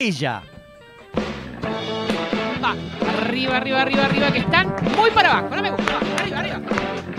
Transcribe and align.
ella. 0.00 0.42
Va, 2.64 2.74
arriba, 3.20 3.56
arriba, 3.58 3.82
arriba, 3.82 4.04
arriba, 4.06 4.32
que 4.32 4.38
están 4.38 4.74
muy 4.96 5.10
para 5.10 5.38
abajo. 5.38 5.54
No 5.54 5.62
me 5.62 5.70
gusta. 5.70 5.92
Va, 5.92 6.22
arriba, 6.22 6.38
arriba. 6.38 6.60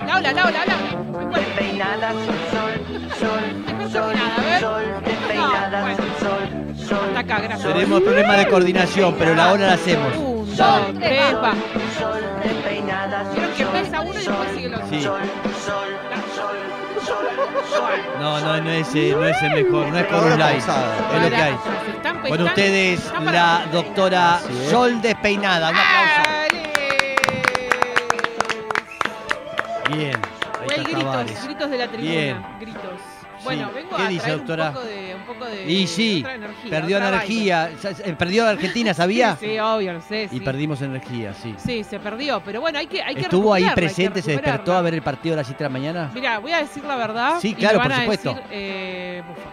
La 0.05 0.17
ola, 0.17 0.33
la 0.33 0.45
ola, 0.45 0.65
la 0.65 0.75
ola. 0.75 1.37
Despeinada, 1.37 2.11
sol, 2.11 2.73
sol, 3.19 3.91
sol, 3.91 4.15
sol, 4.59 4.85
despeinada, 5.05 5.81
bueno. 5.81 5.97
sol, 6.19 6.87
sol. 6.87 7.07
Hasta 7.09 7.19
acá, 7.19 7.39
gracias. 7.39 7.73
Tenemos 7.73 8.01
problemas 8.01 8.37
de 8.37 8.47
coordinación, 8.47 9.15
pero 9.17 9.35
la 9.35 9.53
hora 9.53 9.67
la 9.67 9.73
hacemos. 9.73 10.17
Un, 10.17 10.55
dos, 10.55 10.93
tres, 10.99 11.35
va. 11.35 11.53
Sol, 11.99 12.23
despeinada, 12.43 13.25
sol, 13.25 13.49
que 13.55 13.63
sol, 13.63 14.05
uno 14.05 14.19
y 14.19 14.23
después 14.25 14.51
sigue 14.55 14.65
el 14.65 14.73
otro. 14.73 14.87
Sí. 14.89 15.01
sol, 15.03 15.19
sol, 15.21 15.29
sol, 15.29 15.61
sol, 15.65 15.91
sol. 15.91 16.00
No, 18.19 18.39
no, 18.39 18.61
no 18.61 18.69
es, 18.69 18.93
eh, 18.95 19.11
no 19.15 19.25
es 19.25 19.41
el 19.41 19.63
mejor, 19.63 19.87
no 19.87 19.97
es 19.97 20.05
pausada. 20.05 20.95
Es 21.15 21.21
lo 21.23 21.29
que 21.29 21.35
hay. 21.35 21.55
Con 22.29 22.41
ustedes, 22.41 23.11
la 23.23 23.65
doctora. 23.71 24.39
Sol 24.69 25.01
Despeinada. 25.01 25.69
Un 25.69 25.75
aplauso. 25.77 26.21
¡Ale! 26.29 27.15
Bien. 29.89 30.21
Ahí 30.61 30.67
Hay 30.69 30.79
está 30.79 31.23
gritos, 31.23 31.43
gritos 31.45 31.69
de 31.71 31.77
la 31.77 31.87
tribuna. 31.87 32.11
Bien. 32.11 32.45
Gritos. 32.59 33.20
Sí. 33.41 33.45
Bueno, 33.45 33.71
vengo 33.73 33.95
¿Qué 33.97 34.01
a 34.03 34.07
dice, 34.07 34.21
traer 34.23 34.37
doctora? 34.37 34.67
un 34.69 34.73
poco 34.75 34.85
de, 34.85 35.15
un 35.15 35.21
poco 35.23 35.45
de 35.45 35.71
Y 35.71 35.87
sí, 35.87 36.19
otra 36.21 36.35
energía, 36.35 36.69
perdió 36.69 36.97
otra 36.97 37.07
energía. 37.09 37.69
Eh, 38.05 38.15
Perdió 38.17 38.47
Argentina. 38.47 38.93
¿sabía? 38.93 39.35
Sí, 39.39 39.45
sí, 39.47 39.59
obvio, 39.59 39.93
lo 39.93 40.01
sé. 40.01 40.23
Y 40.25 40.27
sí. 40.29 40.39
perdimos 40.41 40.81
energía, 40.81 41.33
sí. 41.33 41.55
Sí, 41.57 41.83
se 41.83 41.99
perdió, 41.99 42.41
pero 42.45 42.61
bueno, 42.61 42.79
hay 42.79 42.87
que 42.87 43.01
hay 43.01 43.15
que 43.15 43.21
¿Estuvo 43.21 43.53
ahí 43.53 43.65
presente, 43.75 44.21
se 44.21 44.31
despertó 44.31 44.73
a 44.75 44.81
ver 44.81 44.93
el 44.93 45.01
partido 45.01 45.33
a 45.33 45.37
las 45.37 45.47
7 45.47 45.63
de 45.63 45.69
la 45.69 45.73
mañana? 45.73 46.11
Mira, 46.13 46.39
voy 46.39 46.51
a 46.53 46.57
decir 46.59 46.83
la 46.83 46.95
verdad. 46.95 47.35
Sí, 47.41 47.49
y 47.49 47.53
claro, 47.55 47.79
me 47.79 47.87
van 47.87 47.87
por 47.87 47.93
a 47.93 47.99
supuesto. 48.01 48.29
decir, 48.33 48.47
eh, 48.51 49.23
bufa. 49.27 49.49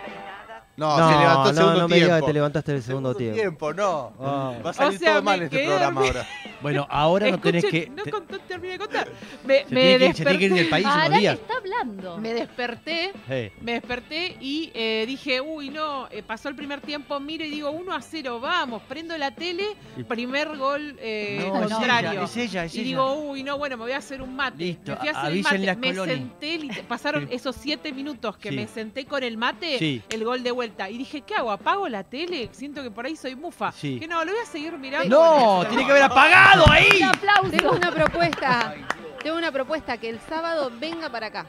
No, 0.76 0.96
No, 0.96 1.10
se 1.10 1.18
levantó 1.18 1.48
el 1.50 1.54
no, 1.56 1.60
segundo 1.62 1.80
no 1.80 1.88
me 1.88 1.94
digas 1.96 2.08
tiempo. 2.10 2.26
que 2.26 2.30
te 2.30 2.34
levantaste 2.34 2.72
el 2.76 2.82
segundo 2.84 3.14
tiempo. 3.14 3.74
no. 3.74 4.12
Ah. 4.20 4.52
Va 4.64 4.70
a 4.70 4.72
salir 4.72 4.96
O 4.96 4.98
sea, 5.00 5.12
todo 5.14 5.22
mal 5.24 5.42
este 5.42 5.56
quedé 5.56 5.66
programa 5.66 6.00
ahora. 6.02 6.26
Bueno, 6.60 6.86
ahora 6.90 7.30
no 7.30 7.38
tenés 7.40 7.64
que. 7.64 7.88
No, 7.88 8.02
te- 8.02 8.10
con- 8.10 8.26
no 8.28 8.38
terminé 8.40 8.72
de 8.74 8.78
contar. 8.78 9.08
Me, 9.44 9.64
se, 9.66 9.74
me 9.74 9.80
tiene 9.80 9.98
que, 10.08 10.14
se 10.14 10.24
tiene 10.24 10.38
que 10.38 10.44
ir 10.46 10.52
desperté, 10.52 10.54
del 10.62 10.68
país 10.68 10.86
unos 11.06 11.18
días. 11.20 11.34
está 11.38 11.54
hablando. 11.56 12.18
me 12.18 12.34
desperté, 12.34 13.12
me 13.60 13.72
desperté 13.72 14.36
y 14.40 14.70
eh, 14.74 15.04
dije, 15.06 15.40
uy, 15.40 15.70
no, 15.70 16.08
eh, 16.10 16.22
pasó 16.22 16.48
el 16.48 16.54
primer 16.54 16.80
tiempo, 16.80 17.18
miro 17.20 17.44
y 17.44 17.50
digo, 17.50 17.70
1 17.70 17.92
a 17.94 18.00
0, 18.02 18.40
vamos, 18.40 18.82
prendo 18.88 19.16
la 19.18 19.30
tele, 19.34 19.64
primer 20.08 20.56
gol 20.56 20.96
eh, 21.00 21.44
no, 21.46 21.62
es 21.64 21.72
contrario. 21.72 22.10
ella, 22.12 22.22
es 22.24 22.36
ella, 22.36 22.64
es 22.64 22.74
y 22.74 22.80
ella. 22.80 22.88
digo, 22.88 23.14
uy, 23.14 23.42
no, 23.42 23.58
bueno, 23.58 23.76
me 23.76 23.84
voy 23.84 23.92
a 23.92 23.98
hacer 23.98 24.20
un 24.22 24.34
mate. 24.34 24.56
Listo, 24.64 24.92
me 24.92 24.96
fui 24.98 25.08
a 25.08 25.12
hacer 25.12 25.32
el 25.32 25.42
mate. 25.42 25.76
Me 25.76 25.92
Scaloni. 25.92 26.12
senté, 26.12 26.82
pasaron 26.88 27.28
esos 27.30 27.56
siete 27.56 27.92
minutos 27.92 28.36
que 28.36 28.50
Sí. 28.50 28.56
me 28.56 28.66
senté 28.66 29.04
con 29.04 29.22
el 29.22 29.36
mate, 29.36 29.78
Sí. 29.78 30.02
el 30.08 30.24
gol 30.24 30.42
de 30.42 30.50
vuelta. 30.50 30.90
Y 30.90 30.98
dije, 30.98 31.20
¿qué 31.22 31.34
hago? 31.34 31.50
¿Apago 31.50 31.88
la 31.88 32.02
tele? 32.04 32.48
Siento 32.52 32.82
que 32.82 32.90
por 32.90 33.06
ahí 33.06 33.16
soy 33.16 33.36
mufa. 33.36 33.72
Sí. 33.72 33.98
Que 34.00 34.06
no, 34.08 34.24
lo 34.24 34.32
voy 34.32 34.40
a 34.42 34.46
seguir 34.46 34.72
mirando. 34.78 35.08
No, 35.08 35.66
tiene 35.68 35.84
que 35.84 35.90
haber 35.92 36.02
apagado 36.04 36.47
ahí. 36.70 36.88
Un 36.98 37.04
aplauso. 37.04 37.50
Tengo 37.50 37.70
una 37.72 37.90
propuesta. 37.90 38.74
Tengo 39.22 39.36
una 39.36 39.52
propuesta 39.52 39.96
que 39.98 40.08
el 40.10 40.20
sábado 40.28 40.70
venga 40.78 41.08
para 41.10 41.26
acá. 41.26 41.46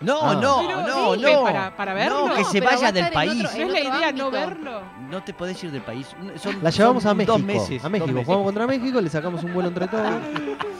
No, 0.00 0.20
Ah. 0.22 0.34
no, 0.34 0.62
Pero, 0.66 0.80
no, 0.82 1.12
¿qué? 1.12 1.32
no. 1.32 1.44
¿Para- 1.44 1.76
para 1.76 1.94
verlo? 1.94 2.26
No, 2.28 2.34
que 2.34 2.42
No, 2.42 2.46
se 2.50 2.58
pero 2.60 2.66
va 2.66 2.72
vaya 2.76 2.92
del 2.92 3.04
estar 3.04 3.22
en 3.24 3.28
país. 3.30 3.44
otro- 3.46 3.58
¿No 3.58 3.64
es 3.64 3.72
la 3.72 3.80
idea 3.80 3.90
no 3.92 4.06
ámbito. 4.26 4.30
verlo? 4.32 4.80
No 5.08 5.22
te 5.24 5.32
podés 5.32 5.64
ir 5.64 5.70
del 5.70 5.82
país. 5.82 6.06
Son- 6.36 6.62
La 6.62 6.70
llevamos 6.70 7.02
son 7.04 7.12
a 7.12 7.14
México. 7.14 7.32
Dos 7.32 7.42
meses. 7.42 7.84
a 7.84 7.88
México. 7.88 8.06
dos 8.06 8.14
meses. 8.14 8.26
Jugamos 8.26 8.44
contra 8.46 8.66
México, 8.66 9.00
le 9.00 9.08
sacamos 9.08 9.42
un 9.44 9.54
vuelo 9.54 9.68
entre 9.68 9.86
todos. 9.88 10.04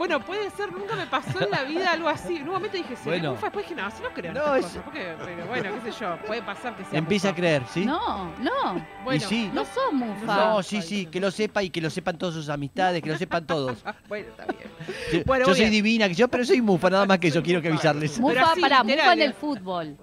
Bueno, 0.00 0.18
puede 0.24 0.48
ser, 0.52 0.72
nunca 0.72 0.96
me 0.96 1.06
pasó 1.06 1.44
en 1.44 1.50
la 1.50 1.62
vida 1.64 1.92
algo 1.92 2.08
así. 2.08 2.36
En 2.36 2.44
un 2.44 2.54
momento 2.54 2.74
dije, 2.74 2.96
¿seré 2.96 3.18
Bueno. 3.18 3.32
mufa? 3.32 3.48
Después 3.48 3.68
dije, 3.68 3.82
no, 3.82 3.90
si 3.90 4.02
no 4.02 4.08
creo 4.14 4.30
en 4.32 4.38
No, 4.38 4.54
es- 4.54 4.64
cosas, 4.64 4.82
porque- 4.82 5.14
pero 5.22 5.46
bueno, 5.46 5.70
qué 5.84 5.92
sé 5.92 6.00
yo, 6.00 6.16
puede 6.26 6.42
pasar 6.42 6.74
que 6.74 6.84
sea 6.86 6.98
Empieza 6.98 7.28
a 7.28 7.34
creer, 7.34 7.62
¿sí? 7.70 7.84
No, 7.84 8.32
no, 8.38 8.82
Bueno, 9.04 9.16
Y 9.22 9.28
sí. 9.28 9.50
no 9.52 9.62
sos 9.66 9.92
mufa. 9.92 10.24
No, 10.36 10.62
sí, 10.62 10.80
sí, 10.80 11.04
que 11.04 11.20
lo 11.20 11.30
sepa 11.30 11.62
y 11.62 11.68
que 11.68 11.82
lo 11.82 11.90
sepan 11.90 12.16
todas 12.16 12.34
sus 12.34 12.48
amistades, 12.48 13.02
que 13.02 13.10
lo 13.10 13.18
sepan 13.18 13.46
todos. 13.46 13.84
bueno, 14.08 14.28
está 14.30 14.46
bien. 14.46 14.70
Yo, 15.12 15.20
Bueno, 15.26 15.44
yo 15.46 15.54
soy 15.54 15.68
divina, 15.68 16.08
que 16.08 16.14
yo, 16.14 16.28
pero 16.28 16.46
soy 16.46 16.62
mufa, 16.62 16.88
nada 16.88 17.04
más 17.04 17.18
que 17.18 17.28
eso, 17.28 17.42
quiero 17.42 17.60
que 17.60 17.68
avisarles. 17.68 18.18
Mufa, 18.18 18.52
así, 18.52 18.60
pará, 18.62 18.82
literal, 18.82 19.04
mufa 19.04 19.12
en 19.12 19.20
el 19.20 19.34
fútbol. 19.34 19.96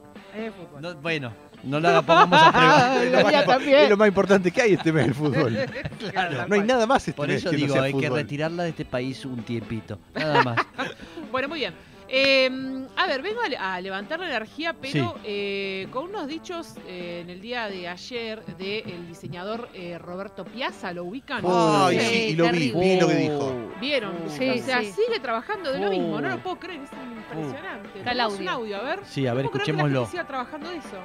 Fútbol. 0.55 0.81
No, 0.83 0.93
bueno, 1.01 1.33
no 1.63 1.79
la 1.79 2.01
pongamos 2.01 2.39
a 2.41 2.51
prueba. 2.51 3.03
Es 3.03 3.11
lo, 3.11 3.17
más, 3.23 3.31
mía 3.31 3.45
también. 3.45 3.77
es 3.79 3.89
lo 3.89 3.97
más 3.97 4.07
importante 4.07 4.51
que 4.51 4.61
hay 4.61 4.73
este 4.73 4.91
mes 4.91 5.05
del 5.05 5.13
fútbol. 5.15 5.57
Claro. 6.11 6.47
No 6.47 6.55
hay 6.55 6.61
nada 6.61 6.85
más 6.85 7.07
este 7.07 7.13
Por 7.17 7.27
mes 7.27 7.37
eso 7.37 7.49
que 7.51 7.57
no 7.57 7.61
digo, 7.63 7.73
sea 7.73 7.83
hay 7.83 7.93
que 7.93 8.09
retirarla 8.09 8.63
de 8.63 8.69
este 8.69 8.85
país 8.85 9.25
un 9.25 9.43
tiempito. 9.43 9.99
Nada 10.15 10.43
más. 10.43 10.57
Bueno, 11.31 11.49
muy 11.49 11.59
bien. 11.59 11.73
Eh, 12.09 12.49
a 12.95 13.05
ver, 13.05 13.21
vengo 13.21 13.41
a, 13.41 13.49
le- 13.49 13.57
a 13.57 13.81
levantar 13.81 14.17
la 14.21 14.27
energía, 14.27 14.73
pero 14.81 15.15
Sí. 15.15 15.21
eh, 15.25 15.87
con 15.91 16.05
unos 16.05 16.25
dichos 16.25 16.75
eh, 16.87 17.19
en 17.21 17.29
el 17.29 17.41
día 17.41 17.67
de 17.67 17.89
ayer 17.89 18.45
del 18.57 19.05
diseñador 19.09 19.67
eh, 19.73 19.97
Roberto 19.97 20.45
Piazza, 20.45 20.93
¿lo 20.93 21.03
ubican? 21.03 21.43
Ay, 21.45 21.99
Sí, 21.99 22.05
sí, 22.05 22.15
y 22.29 22.35
lo 22.37 22.49
vi, 22.49 22.71
vi 22.71 22.99
lo 23.01 23.07
que 23.09 23.15
dijo. 23.15 23.71
¿Vieron? 23.81 24.13
Sí, 24.29 24.49
o 24.51 24.63
sea, 24.63 24.79
sí. 24.79 24.93
sigue 24.93 25.19
trabajando 25.19 25.73
de 25.73 25.79
lo 25.79 25.87
Oh. 25.87 25.91
mismo, 25.91 26.21
no 26.21 26.29
lo 26.29 26.39
puedo 26.41 26.55
creer, 26.57 26.79
es 26.81 26.89
impresionante. 26.93 27.99
Está 27.99 28.11
el 28.13 28.19
audio. 28.21 28.39
un 28.39 28.47
audio, 28.47 28.77
a 28.77 28.83
ver. 28.83 28.99
Sí, 29.05 29.27
a 29.27 29.33
ver, 29.33 29.43
que 29.47 29.51
la 29.51 29.55
escuchémoslo. 29.63 29.99
gente 30.05 30.11
siga 30.11 30.27
trabajando 30.27 30.69
de 30.69 30.77
eso. 30.77 30.97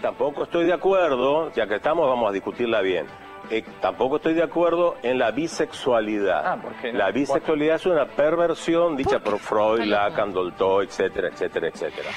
Tampoco 0.00 0.44
estoy 0.44 0.66
de 0.66 0.72
acuerdo, 0.72 1.52
ya 1.52 1.66
que 1.66 1.76
estamos, 1.76 2.08
vamos 2.08 2.28
a 2.30 2.32
discutirla 2.32 2.80
bien. 2.80 3.06
Eh, 3.50 3.64
tampoco 3.80 4.16
estoy 4.16 4.34
de 4.34 4.42
acuerdo 4.42 4.96
en 5.02 5.18
la 5.18 5.30
bisexualidad. 5.30 6.46
Ah, 6.46 6.56
¿por 6.60 6.72
qué 6.74 6.92
no? 6.92 6.98
La 6.98 7.10
bisexualidad 7.10 7.76
es 7.76 7.86
una 7.86 8.06
perversión 8.06 8.96
dicha 8.96 9.18
por 9.18 9.38
Freud. 9.38 9.84
Lacan, 9.84 10.32
Dolto, 10.32 10.82
etcétera, 10.82 11.28
etcétera, 11.28 11.68
etcétera. 11.68 12.10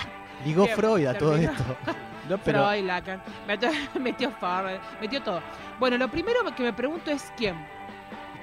Digo 0.43 0.65
Freud 0.67 1.05
a 1.07 1.17
todo 1.17 1.35
esto. 1.35 1.63
No, 2.29 2.37
pero 2.37 2.65
Freud, 2.65 2.85
Lacan, 2.85 3.21
metió, 3.45 3.69
metió 3.99 4.31
Farrell, 4.31 4.79
metió 5.01 5.21
todo. 5.21 5.41
Bueno, 5.79 5.97
lo 5.97 6.07
primero 6.07 6.39
que 6.55 6.63
me 6.63 6.71
pregunto 6.71 7.11
es 7.11 7.33
quién. 7.35 7.55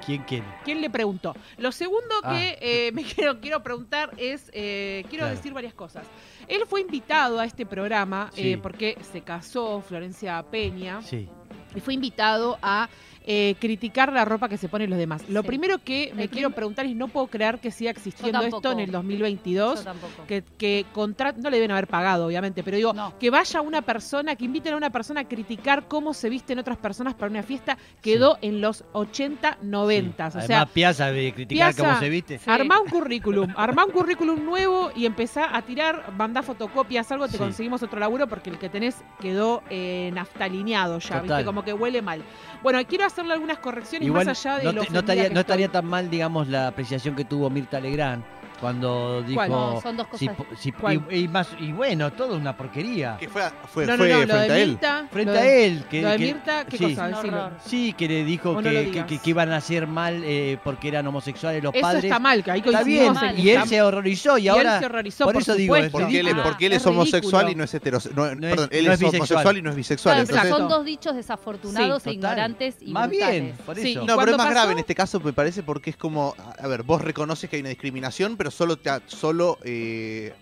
¿Quién 0.05 0.23
quién? 0.25 0.45
¿Quién 0.65 0.81
le 0.81 0.91
preguntó? 0.91 1.35
Lo 1.59 1.73
segundo 1.73 2.15
Ah. 2.23 2.33
que 2.33 2.59
eh, 2.61 2.93
me 2.93 3.03
quiero, 3.15 3.41
quiero 3.41 3.63
preguntar 3.63 4.11
es, 4.17 4.51
eh, 4.53 5.05
quiero 5.09 5.25
Claro. 5.25 5.37
decir 5.37 5.53
varias 5.53 5.75
cosas. 5.75 6.07
Él 6.49 6.63
fue 6.69 6.81
invitado 6.81 7.39
a 7.41 7.45
este 7.45 7.67
programa 7.67 8.31
Sí. 8.35 8.53
eh, 8.53 8.59
porque 8.59 8.97
se 9.13 9.21
casó 9.23 9.81
Florencia 9.83 10.43
Peña 10.51 11.03
Sí. 11.03 11.29
y 11.75 11.81
fue 11.81 11.95
invitado 11.95 12.59
a 12.63 12.89
eh, 13.31 13.57
criticar 13.61 14.11
la 14.11 14.25
ropa 14.25 14.49
que 14.49 14.57
se 14.57 14.71
ponen 14.71 14.89
los 14.89 14.99
demás. 14.99 15.23
Lo 15.29 15.43
Sí. 15.43 15.47
primero 15.49 15.77
que 15.85 16.13
me 16.17 16.29
quiero 16.29 16.49
preguntar 16.51 16.87
es, 16.87 16.97
no 16.97 17.09
puedo 17.09 17.27
creer 17.27 17.59
que 17.59 17.71
siga 17.71 17.91
existiendo 17.91 18.41
esto 18.41 18.73
en 18.73 18.81
el 18.81 18.91
2022. 18.91 19.81
Yo 19.81 19.85
tampoco. 19.85 20.25
Que, 20.27 20.43
que 20.57 20.87
contra- 20.95 21.33
no 21.33 21.51
le 21.51 21.57
deben 21.59 21.71
haber 21.73 21.89
pagado, 21.89 22.25
obviamente, 22.27 22.63
pero 22.65 22.79
digo, 22.79 22.95
No. 22.95 23.19
que 23.19 23.29
vaya 23.29 23.61
una 23.61 23.83
persona, 23.83 24.35
que 24.35 24.47
inviten 24.47 24.73
a 24.73 24.77
una 24.79 24.89
persona 24.89 25.21
a 25.21 25.25
criticar 25.29 25.89
cómo 25.89 26.15
se 26.15 26.31
visten 26.31 26.59
otras 26.59 26.79
personas 26.79 27.13
para 27.15 27.31
una 27.31 27.43
fiesta, 27.43 27.77
quedó 28.01 28.39
en 28.41 28.63
los 28.63 28.83
80, 28.95 29.59
90. 29.61 30.31
Sí. 30.31 30.39
O 30.39 30.41
sea, 30.41 30.65
Piazza 30.65 31.13
de 31.13 31.35
criticar 31.35 31.75
Piazza- 31.75 31.85
cómo 31.87 31.99
se 31.99 32.09
viste. 32.09 32.41
Armá 32.47 32.81
un 32.81 32.89
currículum, 32.89 33.53
armá 33.59 33.85
un 33.85 33.93
currículum 33.93 34.43
nuevo 34.43 34.91
y 34.97 35.05
empezá 35.05 35.55
a 35.55 35.61
tirar, 35.61 36.13
mandá 36.17 36.43
fotocopias, 36.43 37.13
algo, 37.13 37.29
te 37.29 37.37
conseguimos 37.37 37.83
otro 37.83 38.01
laburo 38.01 38.27
porque 38.27 38.49
el 38.49 38.59
que 38.59 38.71
tenés 38.71 38.97
quedó 39.21 39.63
eh, 39.69 40.11
naftalineado 40.15 40.99
ya, 40.99 41.21
Total. 41.21 41.23
¿viste? 41.23 41.45
Como 41.45 41.63
que 41.63 41.75
huele 41.75 42.01
mal. 42.01 42.23
Bueno, 42.63 42.79
quiero 42.89 43.05
hacerle 43.19 43.35
algunas 43.35 43.59
correcciones 43.59 44.07
Igual 44.07 44.27
más 44.27 44.45
allá 44.47 44.59
de 44.59 44.65
no, 44.65 44.73
lo 44.73 44.83
te- 44.83 44.91
no 44.93 44.99
estaría, 45.01 45.31
no 45.31 45.41
estaría 45.41 45.69
tan 45.69 45.85
mal, 45.87 46.09
digamos, 46.11 46.49
la 46.49 46.69
apreciación 46.69 47.15
que 47.17 47.25
tuvo 47.25 47.51
Mirta 47.51 47.81
Legrand 47.81 48.23
cuando 48.61 49.23
dijo... 49.23 49.35
¿Cuál? 49.37 49.51
No, 49.51 49.81
son 49.81 49.97
dos 49.97 50.07
cosas. 50.07 50.19
si 50.21 50.29
po- 50.29 50.47
si- 50.57 50.73
¿Cuál? 50.73 51.03
y, 51.11 51.17
y 51.21 51.29
más, 51.29 51.49
y 51.61 51.73
bueno, 51.73 52.13
todo 52.13 52.37
una 52.37 52.57
porquería. 52.57 53.17
Que 53.19 53.29
fue, 53.29 53.43
fue, 53.73 53.87
No, 53.87 53.93
no, 53.93 53.99
fue 53.99 54.09
no, 54.09 54.19
lo 54.21 54.27
frente 54.27 54.53
a 54.53 54.59
él. 54.59 54.69
Mirta. 54.71 55.09
Frente 55.11 55.33
lo 55.33 55.39
a 55.39 55.47
él. 55.47 55.85
Que, 55.91 56.03
Lo 56.03 56.09
de 56.11 56.17
que- 56.17 56.25
Mirta, 56.25 56.65
¿qué 56.67 56.79
sí. 56.79 56.85
cosa? 56.95 57.51
Sí, 57.65 57.93
que 57.93 58.09
le 58.09 58.25
dijo 58.25 58.59
que, 58.59 59.21
iban 59.25 59.53
a 59.53 59.57
hacer 59.57 59.87
mal 59.87 60.23
eh, 60.25 60.59
porque 60.65 60.89
eran 60.89 61.07
homosexuales 61.07 61.63
los 61.63 61.75
Eso 61.75 61.83
padres. 61.83 62.05
está 62.05 62.19
mal, 62.19 62.43
que 62.43 62.51
ahí 62.51 62.63
Está 62.65 62.83
bien, 62.83 63.15
en 63.17 63.37
que 63.37 63.43
y 63.43 63.51
él 63.51 63.57
está- 63.57 63.69
se 63.69 63.83
horrorizó 63.83 64.39
y, 64.39 64.43
y 64.43 64.49
ahora... 64.49 64.75
él 64.75 64.81
se 64.81 64.87
horrorizó, 64.87 65.25
por 65.25 65.33
por, 65.35 65.43
eso 65.43 65.55
digo, 65.55 65.75
supuesto. 65.75 65.99
Porque 65.99 66.21
él, 66.21 66.37
porque 66.43 66.67
él 66.67 66.73
Es 66.73 66.83
es, 66.83 66.87
homosexual 66.87 67.47
ridículo. 67.47 67.51
y 67.53 67.55
no 67.57 67.65
es 67.65 67.75
heterosexual. 67.75 68.35
No, 68.35 68.41
No 68.41 68.47
es- 68.49 68.55
perdón, 68.55 68.69
él 68.73 68.87
no 68.87 68.93
es, 68.93 69.03
homosexual 69.03 69.57
y 69.59 69.63
no 69.63 69.71
es 69.71 69.77
bisexual. 69.77 70.27
Son 70.49 70.69
dos 70.69 70.85
dichos 70.85 71.15
desafortunados 71.15 72.07
e 72.07 72.13
ignorantes 72.13 72.77
y 72.81 72.93
Más 72.93 73.09
bien, 73.11 73.55
por 73.65 73.79
eso. 73.79 74.05
No, 74.05 74.17
pero 74.17 74.33
es 74.33 74.37
más 74.39 74.51
grave 74.51 74.73
en 74.73 74.79
este 74.79 74.95
caso, 74.95 75.21
me 75.21 75.33
parece, 75.33 75.63
porque 75.63 75.91
es 75.91 75.97
como, 75.97 76.35
a 76.61 76.67
ver, 76.67 76.83
vos 76.83 77.01
reconoces 77.03 77.49
que 77.49 77.57
hay 77.57 77.61
una 77.61 77.69
discriminación, 77.71 78.37
pero 78.37 78.48
solo 78.51 78.77
te, 78.77 78.91
solo 79.07 79.59
eh, 79.63 80.33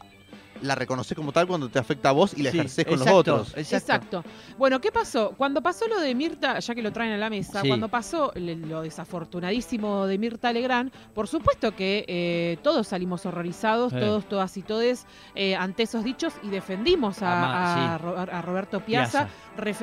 la 0.63 0.75
reconoces 0.75 1.17
como 1.17 1.33
tal 1.33 1.47
cuando 1.47 1.69
te 1.69 1.79
afecta 1.79 2.09
a 2.11 2.13
vos 2.13 2.35
y 2.37 2.43
la 2.43 2.51
Sí, 2.51 2.59
ejercés 2.59 2.85
con 2.85 2.95
exacto, 2.95 3.11
los 3.13 3.21
otros. 3.21 3.49
Exacto. 3.57 3.77
Exacto. 4.23 4.25
Bueno, 4.59 4.81
¿qué 4.81 4.91
pasó? 4.93 5.33
Cuando 5.37 5.63
pasó 5.63 5.87
lo 5.89 6.01
de 6.01 6.15
Mirta, 6.15 6.59
ya 6.59 6.75
que 6.75 6.83
lo 6.83 6.93
traen 6.93 7.13
a 7.13 7.17
la 7.17 7.31
mesa, 7.31 7.61
Sí. 7.63 7.69
cuando 7.69 7.89
pasó 7.89 8.33
lo 8.35 8.83
desafortunadísimo 8.83 10.07
de 10.07 10.19
Mirta 10.19 10.53
Legrand, 10.53 10.93
por 11.15 11.29
supuesto 11.29 11.75
que 11.75 12.05
eh, 12.09 12.59
todos 12.63 12.89
salimos 12.89 13.27
horrorizados, 13.27 13.93
Eh. 13.93 14.01
todos, 14.01 14.27
todas 14.29 14.57
y 14.57 14.63
todes, 14.63 15.07
eh, 15.35 15.57
ante 15.57 15.83
esos 15.85 16.05
dichos 16.05 16.33
y 16.43 16.49
defendimos 16.49 17.23
a, 17.23 17.37
Ama- 17.37 17.95
a 17.95 17.99
Ro- 17.99 18.17
a 18.19 18.43
Roberto 18.43 18.81
Piazza. 18.81 19.29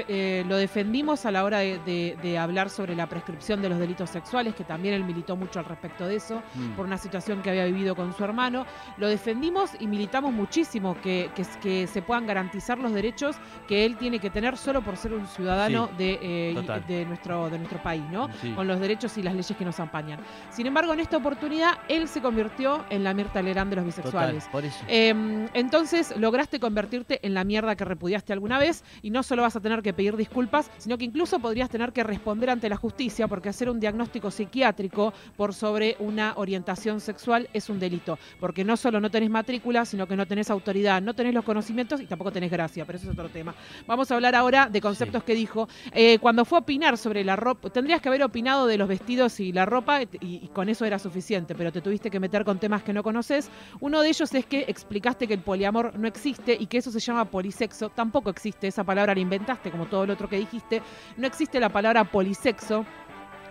Eh, 0.07 0.45
lo 0.47 0.57
defendimos 0.57 1.25
a 1.25 1.31
la 1.31 1.43
hora 1.43 1.59
de, 1.59 1.79
de- 1.85 2.17
de 2.21 2.37
hablar 2.37 2.69
sobre 2.69 2.95
la 2.95 3.07
prescripción 3.07 3.61
de 3.61 3.69
los 3.69 3.79
delitos 3.79 4.09
sexuales, 4.09 4.55
que 4.55 4.63
también 4.63 4.93
él 4.93 5.03
militó 5.03 5.35
mucho 5.35 5.59
al 5.59 5.65
respecto 5.65 6.07
de 6.07 6.15
eso, 6.17 6.41
Mm. 6.55 6.71
por 6.75 6.85
una 6.85 6.97
situación 6.97 7.41
que 7.41 7.49
había 7.49 7.65
vivido 7.65 7.95
con 7.95 8.15
su 8.15 8.23
hermano. 8.23 8.65
Lo 8.97 9.07
defendimos 9.07 9.71
y 9.79 9.87
militamos 9.87 10.31
muchísimo 10.33 10.62
que, 11.01 11.29
que, 11.35 11.45
que 11.61 11.87
se 11.87 12.01
puedan 12.01 12.25
garantizar 12.25 12.77
los 12.77 12.93
derechos 12.93 13.35
que 13.67 13.85
él 13.85 13.97
tiene 13.97 14.19
que 14.19 14.29
tener 14.29 14.57
solo 14.57 14.81
por 14.81 14.97
ser 14.97 15.13
un 15.13 15.27
ciudadano 15.27 15.87
Sí, 15.87 15.93
de, 15.97 16.19
eh, 16.21 16.81
de, 16.87 17.05
nuestro, 17.05 17.49
de 17.49 17.57
nuestro 17.57 17.81
país, 17.81 18.03
¿no? 18.11 18.29
Sí. 18.41 18.51
Con 18.51 18.67
los 18.67 18.79
derechos 18.79 19.17
y 19.17 19.23
las 19.23 19.33
leyes 19.33 19.55
que 19.57 19.65
nos 19.65 19.79
ampañan. 19.79 20.19
Sin 20.49 20.65
embargo, 20.65 20.93
en 20.93 20.99
esta 20.99 21.17
oportunidad, 21.17 21.73
él 21.87 22.07
se 22.07 22.21
convirtió 22.21 22.83
en 22.89 23.03
la 23.03 23.13
Mirta 23.13 23.41
Legrand 23.41 23.69
de 23.69 23.75
los 23.77 23.95
Total, 23.95 24.03
bisexuales. 24.03 24.45
por 24.51 24.65
eso. 24.65 24.83
Eh, 24.87 25.47
entonces 25.53 26.15
lograste 26.17 26.59
convertirte 26.59 27.19
en 27.25 27.33
la 27.33 27.43
mierda 27.43 27.75
que 27.75 27.85
repudiaste 27.85 28.33
alguna 28.33 28.57
vez 28.59 28.83
y 29.01 29.09
no 29.09 29.23
solo 29.23 29.41
vas 29.43 29.55
a 29.55 29.59
tener 29.59 29.81
que 29.81 29.93
pedir 29.93 30.15
disculpas, 30.17 30.69
sino 30.77 30.97
que 30.97 31.05
incluso 31.05 31.39
podrías 31.39 31.69
tener 31.69 31.93
que 31.93 32.03
responder 32.03 32.49
ante 32.49 32.69
la 32.69 32.77
justicia 32.77 33.27
porque 33.27 33.49
hacer 33.49 33.69
un 33.69 33.79
diagnóstico 33.79 34.31
psiquiátrico 34.31 35.13
por 35.37 35.53
sobre 35.53 35.95
una 35.99 36.33
orientación 36.37 36.99
sexual 36.99 37.49
es 37.53 37.69
un 37.69 37.79
delito. 37.79 38.17
Porque 38.39 38.63
no 38.63 38.77
solo 38.77 38.99
no 38.99 39.09
tenés 39.09 39.29
matrícula, 39.29 39.85
sino 39.85 40.07
que 40.07 40.15
no 40.15 40.25
tenés 40.25 40.49
autoridad, 40.53 41.01
no 41.01 41.13
tenés 41.13 41.33
los 41.33 41.43
conocimientos 41.43 42.01
y 42.01 42.05
tampoco 42.05 42.31
tenés 42.31 42.51
gracia, 42.51 42.85
pero 42.85 42.97
eso 42.97 43.07
es 43.07 43.13
otro 43.13 43.29
tema. 43.29 43.53
Vamos 43.87 44.11
a 44.11 44.15
hablar 44.15 44.35
ahora 44.35 44.67
de 44.67 44.81
conceptos 44.81 45.23
que 45.23 45.35
dijo. 45.35 45.67
Eh, 45.91 46.19
cuando 46.19 46.45
fue 46.45 46.57
a 46.57 46.61
opinar 46.61 46.97
sobre 46.97 47.23
la 47.23 47.35
ropa, 47.35 47.69
tendrías 47.69 48.01
que 48.01 48.09
haber 48.09 48.23
opinado 48.23 48.67
de 48.67 48.77
los 48.77 48.87
vestidos 48.87 49.39
y 49.39 49.51
la 49.51 49.65
ropa 49.65 50.01
y, 50.01 50.07
y 50.21 50.49
con 50.53 50.69
eso 50.69 50.85
era 50.85 50.99
suficiente, 50.99 51.55
pero 51.55 51.71
te 51.71 51.81
tuviste 51.81 52.09
que 52.09 52.19
meter 52.19 52.43
con 52.45 52.59
temas 52.59 52.83
que 52.83 52.93
no 52.93 53.03
conoces. 53.03 53.49
Uno 53.79 54.01
de 54.01 54.09
ellos 54.09 54.33
es 54.33 54.45
que 54.45 54.65
explicaste 54.67 55.27
que 55.27 55.33
el 55.33 55.41
poliamor 55.41 55.97
no 55.97 56.07
existe 56.07 56.57
y 56.59 56.67
que 56.67 56.77
eso 56.77 56.91
se 56.91 56.99
llama 56.99 57.25
polisexo. 57.25 57.89
Tampoco 57.89 58.29
existe, 58.29 58.67
esa 58.67 58.83
palabra 58.83 59.13
la 59.13 59.21
inventaste 59.21 59.71
como 59.71 59.87
todo 59.87 60.05
lo 60.05 60.13
otro 60.13 60.29
que 60.29 60.37
dijiste. 60.37 60.81
No 61.17 61.27
existe 61.27 61.59
la 61.59 61.69
palabra 61.69 62.03
polisexo. 62.03 62.85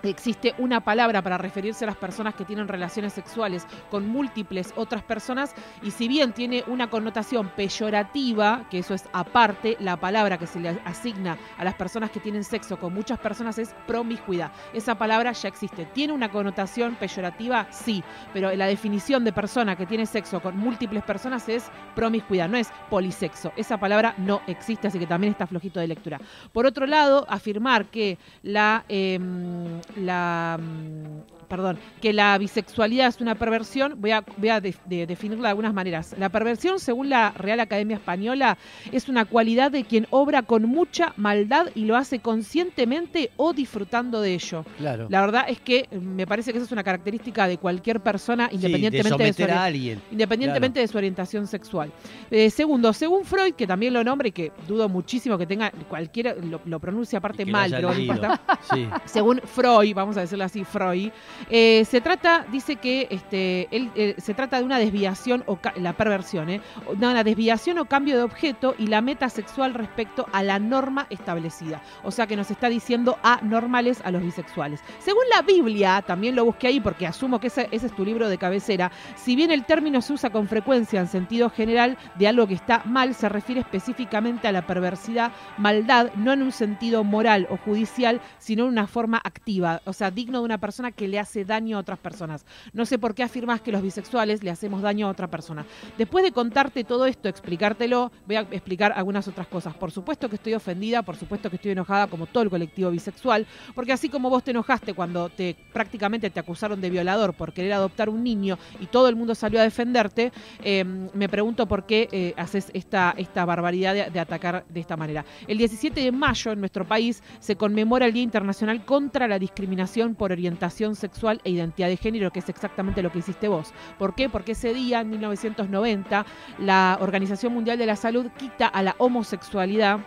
Existe 0.02 0.54
una 0.58 0.80
palabra 0.80 1.22
para 1.22 1.38
referirse 1.38 1.84
a 1.84 1.86
las 1.86 1.96
personas 1.96 2.34
que 2.34 2.44
tienen 2.44 2.68
relaciones 2.68 3.12
sexuales 3.12 3.66
con 3.90 4.08
múltiples 4.08 4.72
otras 4.76 5.02
personas 5.02 5.54
y 5.82 5.92
si 5.92 6.08
bien 6.08 6.32
tiene 6.32 6.64
una 6.66 6.90
connotación 6.90 7.48
peyorativa, 7.50 8.66
que 8.70 8.78
eso 8.78 8.94
es 8.94 9.04
aparte, 9.12 9.76
la 9.80 9.96
palabra 9.96 10.38
que 10.38 10.46
se 10.46 10.60
le 10.60 10.70
asigna 10.84 11.38
a 11.56 11.64
las 11.64 11.74
personas 11.74 12.10
que 12.10 12.20
tienen 12.20 12.44
sexo 12.44 12.78
con 12.78 12.92
muchas 12.94 13.18
personas 13.18 13.58
es 13.58 13.74
promiscuidad. 13.86 14.52
Esa 14.72 14.96
palabra 14.96 15.32
ya 15.32 15.48
existe. 15.48 15.86
¿Tiene 15.86 16.12
una 16.12 16.30
connotación 16.30 16.96
peyorativa? 16.96 17.66
Sí, 17.70 18.02
pero 18.32 18.54
la 18.54 18.66
definición 18.66 19.24
de 19.24 19.32
persona 19.32 19.76
que 19.76 19.86
tiene 19.86 20.06
sexo 20.06 20.40
con 20.40 20.56
múltiples 20.56 21.02
personas 21.04 21.48
es 21.48 21.64
promiscuidad, 21.94 22.48
no 22.48 22.56
es 22.56 22.70
polisexo. 22.90 23.52
Esa 23.56 23.78
palabra 23.78 24.14
no 24.18 24.40
existe, 24.46 24.88
así 24.88 24.98
que 24.98 25.06
también 25.06 25.32
está 25.32 25.46
flojito 25.46 25.80
de 25.80 25.88
lectura. 25.88 26.20
Por 26.52 26.66
otro 26.66 26.86
lado, 26.86 27.26
afirmar 27.28 27.86
que 27.86 28.18
la, 28.42 28.84
em, 28.88 29.80
la 29.94 30.56
mm, 30.58 31.20
perdón, 31.52 31.76
que 32.00 32.14
la 32.14 32.38
bisexualidad 32.38 33.08
es 33.08 33.20
una 33.20 33.34
perversión, 33.34 34.00
voy 34.00 34.12
a, 34.12 34.24
voy 34.38 34.48
a 34.48 34.58
de- 34.62 34.74
de- 34.86 35.06
definirla 35.06 35.42
de 35.42 35.48
algunas 35.50 35.74
maneras. 35.74 36.14
La 36.18 36.30
perversión, 36.30 36.80
según 36.80 37.10
la 37.10 37.32
Real 37.32 37.60
Academia 37.60 37.96
Española, 37.96 38.56
es 38.90 39.06
una 39.10 39.26
cualidad 39.26 39.70
de 39.70 39.84
quien 39.84 40.06
obra 40.08 40.40
con 40.44 40.64
mucha 40.64 41.12
maldad 41.18 41.66
y 41.74 41.84
lo 41.84 41.94
hace 41.98 42.20
conscientemente 42.20 43.30
o 43.36 43.52
disfrutando 43.52 44.22
de 44.22 44.32
ello. 44.32 44.64
Claro. 44.78 45.08
La 45.10 45.20
verdad 45.20 45.44
es 45.48 45.60
que 45.60 45.88
eh, 45.90 45.98
me 45.98 46.26
parece 46.26 46.52
que 46.52 46.58
esa 46.58 46.64
es 46.66 46.72
una 46.72 46.82
característica 46.84 47.46
de 47.46 47.58
cualquier 47.58 48.00
persona, 48.00 48.48
Sí, 48.48 48.56
independientemente 48.56 49.22
de 49.24 49.32
de, 49.32 49.44
su 49.46 49.50
a 49.52 49.64
alguien. 49.64 50.00
independientemente 50.10 50.80
de 50.80 50.88
su 50.88 50.96
orientación 50.96 51.46
sexual. 51.46 51.92
Eh, 52.30 52.48
segundo, 52.48 52.94
según 52.94 53.24
Freud, 53.26 53.52
que 53.54 53.66
también 53.66 53.92
lo 53.92 54.02
nombra 54.02 54.28
y 54.28 54.32
que 54.32 54.52
dudo 54.66 54.88
muchísimo 54.88 55.36
que 55.36 55.46
tenga 55.46 55.70
cualquiera, 55.88 56.34
lo, 56.34 56.62
lo 56.64 56.80
pronuncia 56.80 57.18
aparte 57.18 57.44
mal, 57.44 57.70
pero 57.70 57.92
no 57.92 57.98
importa. 58.00 58.40
Sí. 58.72 58.88
Según 59.04 59.40
Freud, 59.44 59.94
vamos 59.94 60.16
a 60.16 60.20
decirlo 60.20 60.44
así, 60.44 60.64
Freud, 60.64 61.10
eh, 61.50 61.84
se 61.88 62.00
trata, 62.00 62.46
dice 62.50 62.76
que 62.76 63.08
este, 63.10 63.68
él, 63.70 63.90
eh, 63.94 64.14
se 64.18 64.34
trata 64.34 64.58
de 64.58 64.64
una 64.64 64.78
desviación 64.78 65.44
o 65.46 65.58
la 65.76 65.92
perversión, 65.92 66.50
¿eh? 66.50 66.60
Una 67.00 67.24
desviación 67.24 67.78
o 67.78 67.84
cambio 67.86 68.16
de 68.16 68.22
objeto 68.22 68.74
y 68.78 68.86
la 68.86 69.00
meta 69.00 69.28
sexual 69.28 69.74
respecto 69.74 70.26
a 70.32 70.42
la 70.42 70.58
norma 70.58 71.06
establecida. 71.10 71.82
O 72.02 72.10
sea 72.10 72.26
que 72.26 72.36
nos 72.36 72.50
está 72.50 72.68
diciendo 72.68 73.18
anormales 73.22 74.00
a 74.04 74.10
los 74.10 74.22
bisexuales. 74.22 74.80
Según 74.98 75.22
la 75.34 75.42
Biblia, 75.42 76.02
también 76.06 76.36
lo 76.36 76.44
busqué 76.44 76.68
ahí 76.68 76.80
porque 76.80 77.06
asumo 77.06 77.40
que 77.40 77.48
ese, 77.48 77.68
ese 77.70 77.86
es 77.86 77.96
tu 77.96 78.04
libro 78.04 78.28
de 78.28 78.38
cabecera, 78.38 78.90
si 79.16 79.36
bien 79.36 79.50
el 79.50 79.64
término 79.64 80.02
se 80.02 80.12
usa 80.12 80.30
con 80.30 80.48
frecuencia 80.48 81.00
en 81.00 81.08
sentido 81.08 81.50
general 81.50 81.98
de 82.16 82.28
algo 82.28 82.46
que 82.46 82.54
está 82.54 82.82
mal, 82.84 83.14
se 83.14 83.28
refiere 83.28 83.60
específicamente 83.60 84.48
a 84.48 84.52
la 84.52 84.66
perversidad, 84.66 85.32
maldad, 85.58 86.12
no 86.14 86.32
en 86.32 86.42
un 86.42 86.52
sentido 86.52 87.04
moral 87.04 87.46
o 87.50 87.56
judicial, 87.56 88.20
sino 88.38 88.64
en 88.64 88.70
una 88.70 88.86
forma 88.86 89.20
activa, 89.22 89.80
o 89.84 89.92
sea, 89.92 90.10
digno 90.10 90.38
de 90.38 90.44
una 90.44 90.58
persona 90.58 90.92
que 90.92 91.08
le 91.08 91.18
daño 91.40 91.76
a 91.76 91.80
otras 91.80 91.98
personas. 91.98 92.44
No 92.72 92.86
sé 92.86 92.98
por 92.98 93.14
qué 93.14 93.22
afirmas 93.22 93.60
que 93.60 93.72
los 93.72 93.82
bisexuales 93.82 94.42
le 94.42 94.50
hacemos 94.50 94.82
daño 94.82 95.06
a 95.06 95.10
otra 95.10 95.28
persona. 95.28 95.64
Después 95.98 96.24
de 96.24 96.32
contarte 96.32 96.84
todo 96.84 97.06
esto, 97.06 97.28
explicártelo, 97.28 98.12
voy 98.26 98.36
a 98.36 98.40
explicar 98.40 98.92
algunas 98.94 99.26
otras 99.28 99.46
cosas. 99.46 99.74
Por 99.74 99.90
supuesto 99.90 100.28
que 100.28 100.36
estoy 100.36 100.54
ofendida, 100.54 101.02
por 101.02 101.16
supuesto 101.16 101.50
que 101.50 101.56
estoy 101.56 101.72
enojada 101.72 102.06
como 102.06 102.26
todo 102.26 102.42
el 102.42 102.50
colectivo 102.50 102.90
bisexual, 102.90 103.46
porque 103.74 103.92
así 103.92 104.08
como 104.08 104.30
vos 104.30 104.44
te 104.44 104.50
enojaste 104.50 104.94
cuando 104.94 105.28
te 105.30 105.56
prácticamente 105.72 106.30
te 106.30 106.40
acusaron 106.40 106.80
de 106.80 106.90
violador 106.90 107.34
por 107.34 107.52
querer 107.52 107.72
adoptar 107.72 108.08
un 108.08 108.22
niño 108.22 108.58
y 108.80 108.86
todo 108.86 109.08
el 109.08 109.16
mundo 109.16 109.34
salió 109.34 109.60
a 109.60 109.62
defenderte, 109.62 110.32
eh, 110.62 110.84
me 110.84 111.28
pregunto 111.28 111.66
por 111.66 111.86
qué 111.86 112.08
eh, 112.12 112.34
haces 112.36 112.70
esta, 112.74 113.14
esta 113.16 113.44
barbaridad 113.44 114.10
de 114.10 114.20
atacar 114.20 114.64
de 114.68 114.80
esta 114.80 114.96
manera. 114.96 115.24
El 115.46 115.58
17 115.58 116.00
de 116.00 116.12
mayo 116.12 116.52
en 116.52 116.60
nuestro 116.60 116.86
país 116.86 117.22
se 117.40 117.56
conmemora 117.56 118.06
el 118.06 118.12
Día 118.12 118.22
Internacional 118.22 118.84
contra 118.84 119.26
la 119.28 119.38
Discriminación 119.38 120.14
por 120.14 120.32
Orientación 120.32 120.94
Sexual 120.94 121.21
e 121.44 121.50
Identidad 121.50 121.88
de 121.88 121.96
Género, 121.96 122.30
que 122.30 122.40
es 122.40 122.48
exactamente 122.48 123.02
lo 123.02 123.12
que 123.12 123.20
hiciste 123.20 123.48
vos. 123.48 123.72
¿Por 123.98 124.14
qué? 124.14 124.28
Porque 124.28 124.52
ese 124.52 124.74
día, 124.74 125.00
en 125.00 125.10
1990, 125.10 126.26
la 126.58 126.98
Organización 127.00 127.52
Mundial 127.52 127.78
de 127.78 127.86
la 127.86 127.96
Salud 127.96 128.26
quita 128.38 128.66
a 128.66 128.82
la 128.82 128.94
homosexualidad 128.98 130.00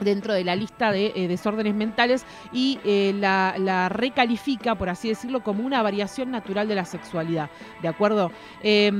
dentro 0.00 0.34
de 0.34 0.44
la 0.44 0.56
lista 0.56 0.92
de 0.92 1.12
eh, 1.14 1.28
desórdenes 1.28 1.74
mentales 1.74 2.24
y 2.52 2.78
eh, 2.84 3.14
la, 3.18 3.88
recalifica, 3.88 4.74
por 4.74 4.88
así 4.88 5.08
decirlo, 5.08 5.42
como 5.42 5.64
una 5.64 5.82
variación 5.82 6.30
natural 6.30 6.68
de 6.68 6.74
la 6.74 6.84
sexualidad. 6.84 7.50
¿De 7.82 7.88
acuerdo? 7.88 8.30
Eh, 8.62 8.90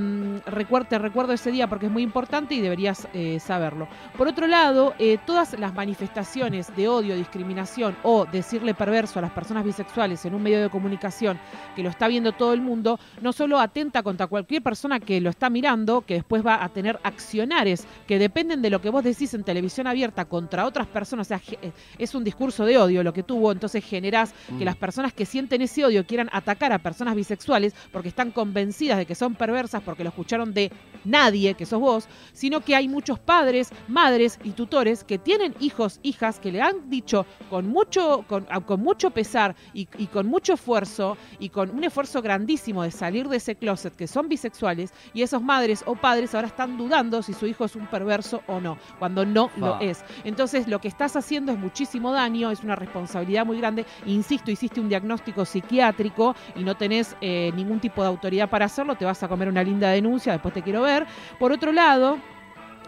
te 0.88 0.98
recuerdo 0.98 1.32
ese 1.32 1.50
día 1.50 1.68
porque 1.68 1.86
es 1.86 1.92
muy 1.92 2.02
importante 2.02 2.54
y 2.54 2.60
deberías 2.60 3.08
eh, 3.12 3.38
saberlo. 3.40 3.88
Por 4.16 4.28
otro 4.28 4.46
lado, 4.46 4.94
todas 5.26 5.58
las 5.58 5.74
manifestaciones 5.74 6.74
de 6.76 6.88
odio, 6.88 7.16
discriminación 7.16 7.96
o 8.02 8.26
decirle 8.26 8.74
perverso 8.74 9.18
a 9.18 9.22
las 9.22 9.30
personas 9.30 9.64
bisexuales 9.64 10.24
en 10.24 10.34
un 10.34 10.42
medio 10.42 10.60
de 10.60 10.70
comunicación 10.70 11.38
que 11.74 11.82
lo 11.82 11.88
está 11.88 12.08
viendo 12.08 12.32
todo 12.32 12.52
el 12.52 12.60
mundo, 12.60 12.98
no 13.20 13.32
solo 13.32 13.58
atenta 13.58 14.02
contra 14.02 14.26
cualquier 14.26 14.62
persona 14.62 15.00
que 15.00 15.20
lo 15.20 15.30
está 15.30 15.50
mirando, 15.50 16.02
que 16.02 16.14
después 16.14 16.44
va 16.44 16.62
a 16.62 16.68
tener 16.68 16.98
accionares 17.02 17.86
que 18.06 18.18
dependen 18.18 18.62
de 18.62 18.70
lo 18.70 18.80
que 18.80 18.90
vos 18.90 19.04
decís 19.04 19.34
en 19.34 19.44
televisión 19.44 19.86
abierta 19.86 20.24
contra 20.24 20.66
otras 20.66 20.84
personas, 20.86 20.93
o 21.02 21.24
sea, 21.24 21.40
eh, 21.62 21.72
es 21.98 22.14
un 22.14 22.24
discurso 22.24 22.64
de 22.64 22.78
odio 22.78 23.02
lo 23.02 23.12
que 23.12 23.22
tuvo, 23.22 23.52
entonces 23.52 23.84
generás 23.84 24.32
que 24.46 24.54
Mm. 24.54 24.62
las 24.64 24.76
personas 24.76 25.12
que 25.12 25.26
sienten 25.26 25.60
ese 25.62 25.84
odio 25.84 26.06
quieran 26.06 26.28
atacar 26.32 26.72
a 26.72 26.78
personas 26.78 27.14
bisexuales 27.14 27.74
porque 27.92 28.08
están 28.08 28.30
convencidas 28.30 28.98
de 28.98 29.06
que 29.06 29.14
son 29.14 29.34
perversas 29.34 29.82
porque 29.82 30.02
lo 30.04 30.10
escucharon 30.10 30.54
de 30.54 30.70
nadie, 31.04 31.54
que 31.54 31.66
sos 31.66 31.80
vos, 31.80 32.08
sino 32.32 32.60
que 32.60 32.74
hay 32.76 32.88
muchos 32.88 33.18
padres, 33.18 33.70
madres 33.88 34.38
y 34.44 34.50
tutores 34.52 35.04
que 35.04 35.18
tienen 35.18 35.54
hijos, 35.60 36.00
hijas, 36.02 36.38
que 36.40 36.52
le 36.52 36.62
han 36.62 36.88
dicho 36.88 37.26
con 37.50 37.66
mucho, 37.68 38.24
con, 38.28 38.46
a- 38.50 38.60
con 38.60 38.80
mucho 38.80 39.10
pesar 39.10 39.54
y, 39.72 39.88
y 39.98 40.06
con 40.06 40.26
mucho 40.26 40.54
esfuerzo 40.54 41.16
y 41.38 41.48
con 41.50 41.70
un 41.70 41.84
esfuerzo 41.84 42.22
grandísimo 42.22 42.82
de 42.82 42.90
salir 42.90 43.28
de 43.28 43.36
ese 43.36 43.54
closet 43.56 43.94
que 43.94 44.06
son 44.06 44.28
bisexuales 44.28 44.92
y 45.12 45.22
esos 45.22 45.42
madres 45.42 45.82
o 45.86 45.94
padres 45.96 46.34
ahora 46.34 46.46
están 46.48 46.76
dudando 46.78 47.22
si 47.22 47.34
su 47.34 47.46
hijo 47.46 47.64
es 47.64 47.76
un 47.76 47.86
perverso 47.86 48.42
o 48.46 48.60
no, 48.60 48.78
cuando 48.98 49.24
no 49.26 49.50
lo 49.56 49.78
es. 49.80 50.04
Entonces 50.24 50.68
lo 50.74 50.80
que 50.80 50.88
estás 50.88 51.14
haciendo 51.14 51.52
es 51.52 51.58
muchísimo 51.58 52.10
daño, 52.10 52.50
es 52.50 52.64
una 52.64 52.74
responsabilidad 52.74 53.46
muy 53.46 53.58
grande. 53.58 53.86
Insisto, 54.06 54.50
hiciste 54.50 54.80
un 54.80 54.88
diagnóstico 54.88 55.44
psiquiátrico 55.44 56.34
y 56.56 56.64
no 56.64 56.76
tenés 56.76 57.14
eh, 57.20 57.52
ningún 57.54 57.78
tipo 57.78 58.02
de 58.02 58.08
autoridad 58.08 58.50
para 58.50 58.64
hacerlo, 58.64 58.96
te 58.96 59.04
vas 59.04 59.22
a 59.22 59.28
comer 59.28 59.48
una 59.48 59.62
linda 59.62 59.90
denuncia, 59.90 60.32
después 60.32 60.52
te 60.52 60.62
quiero 60.62 60.82
ver. 60.82 61.06
Por 61.38 61.52
otro 61.52 61.70
lado, 61.70 62.18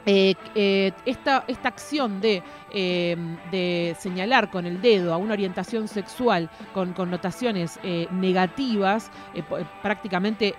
eh, 0.07 0.35
eh, 0.55 0.93
esta, 1.05 1.45
esta 1.49 1.69
acción 1.69 2.21
de, 2.21 2.43
eh, 2.73 3.17
de 3.51 3.97
señalar 3.99 4.51
con 4.51 4.65
el 4.65 4.81
dedo 4.81 5.13
a 5.13 5.17
una 5.17 5.33
orientación 5.33 5.89
sexual 5.89 6.49
con 6.73 6.93
connotaciones 6.93 7.81
eh, 7.83 8.07
negativas, 8.13 9.11
eh, 9.35 9.43
prácticamente 9.83 10.55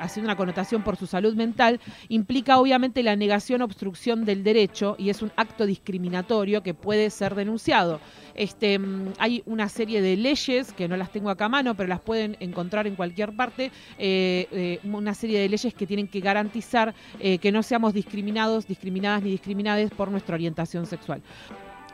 haciendo 0.00 0.28
una 0.28 0.36
connotación 0.36 0.82
por 0.82 0.96
su 0.96 1.06
salud 1.06 1.34
mental, 1.34 1.80
implica 2.08 2.58
obviamente 2.58 3.02
la 3.02 3.14
negación 3.14 3.60
obstrucción 3.60 4.24
del 4.24 4.42
derecho 4.42 4.96
y 4.98 5.10
es 5.10 5.20
un 5.20 5.32
acto 5.36 5.66
discriminatorio 5.66 6.62
que 6.62 6.72
puede 6.72 7.10
ser 7.10 7.34
denunciado. 7.34 8.00
Este, 8.40 8.80
hay 9.18 9.42
una 9.44 9.68
serie 9.68 10.00
de 10.00 10.16
leyes 10.16 10.72
que 10.72 10.88
no 10.88 10.96
las 10.96 11.12
tengo 11.12 11.28
acá 11.28 11.44
a 11.44 11.48
mano, 11.50 11.74
pero 11.74 11.90
las 11.90 12.00
pueden 12.00 12.38
encontrar 12.40 12.86
en 12.86 12.96
cualquier 12.96 13.36
parte, 13.36 13.70
eh, 13.98 14.48
eh, 14.50 14.78
una 14.82 15.12
serie 15.12 15.40
de 15.40 15.48
leyes 15.50 15.74
que 15.74 15.86
tienen 15.86 16.08
que 16.08 16.20
garantizar 16.20 16.94
eh, 17.18 17.36
que 17.36 17.52
no 17.52 17.62
seamos 17.62 17.92
discriminados, 17.92 18.66
discriminadas 18.66 19.22
ni 19.22 19.30
discriminadas 19.30 19.90
por 19.90 20.10
nuestra 20.10 20.36
orientación 20.36 20.86
sexual. 20.86 21.20